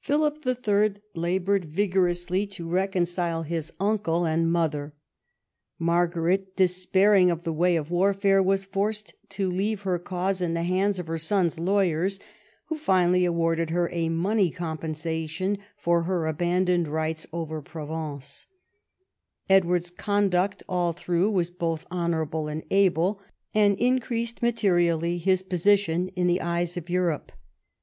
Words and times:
Philip 0.00 0.38
III. 0.46 1.02
laboured 1.14 1.66
vigorously 1.66 2.46
to 2.46 2.66
reconcile 2.66 3.42
H 3.44 3.48
98 3.50 3.50
EDWARD 3.50 3.52
I 3.52 3.52
chap. 3.52 3.54
his 3.56 3.72
uncle 3.78 4.24
and 4.24 4.50
mother. 4.50 4.94
Margaret, 5.78 6.56
despairing 6.56 7.30
of 7.30 7.42
the 7.44 7.52
"way 7.52 7.76
of 7.76 7.90
warfare," 7.90 8.42
was 8.42 8.64
forced 8.64 9.12
to 9.28 9.50
leave 9.50 9.82
her 9.82 9.98
cause 9.98 10.40
in 10.40 10.54
the 10.54 10.62
hands 10.62 10.98
of 10.98 11.06
her 11.06 11.18
son's 11.18 11.58
lawyers, 11.60 12.18
who 12.68 12.76
finally 12.78 13.26
awarded 13.26 13.70
lier 13.70 13.90
a 13.92 14.08
money 14.08 14.50
compensation 14.50 15.58
for 15.76 16.04
her 16.04 16.26
abandoned 16.26 16.88
rights 16.88 17.26
over 17.30 17.60
Provence, 17.60 18.46
Edward's 19.50 19.90
conduct 19.90 20.62
all 20.66 20.94
through 20.94 21.30
was 21.30 21.50
both 21.50 21.84
honourable 21.92 22.48
and 22.48 22.62
able, 22.70 23.20
and 23.52 23.76
increased 23.76 24.40
materially 24.40 25.18
his 25.18 25.42
posi 25.42 25.76
tion 25.78 26.08
in 26.16 26.26
the 26.26 26.40
eyes 26.40 26.78
of 26.78 26.88
Europe. 26.88 27.32